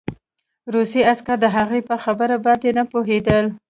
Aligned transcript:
روسي 0.73 1.01
عسکر 1.11 1.37
د 1.41 1.45
هغه 1.55 1.77
په 1.89 1.95
خبره 2.03 2.35
باندې 2.45 2.69
نه 2.77 2.83
پوهېدل 2.91 3.45